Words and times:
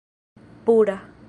pura 0.65 0.97